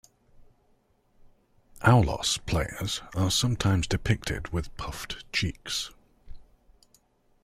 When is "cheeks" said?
5.31-5.91